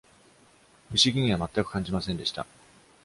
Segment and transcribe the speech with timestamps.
[0.89, 2.47] 不思議にはまったく感じませんでした。